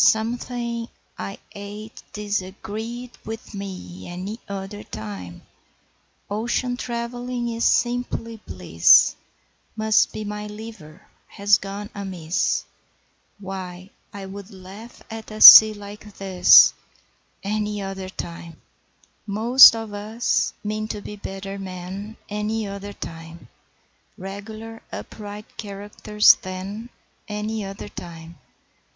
[0.03, 0.89] 'Something..
[1.15, 2.01] I ate..
[2.11, 3.11] disagreed..
[3.23, 4.07] with me!
[4.09, 5.43] Any other time
[6.27, 7.65] Ocean trav'lling is..
[7.65, 9.15] simply bliss,
[9.75, 10.47] Must be my..
[10.47, 11.03] liver..
[11.27, 12.63] has gone amiss..
[13.37, 14.49] Why, I would..
[14.49, 15.03] laugh..
[15.11, 15.71] at a sea..
[15.71, 16.73] like this
[17.43, 18.59] Any other time.'.....
[19.27, 23.49] Most of us mean to be better men Any other time:
[24.17, 26.89] Regular upright characters then
[27.27, 28.39] Any other time.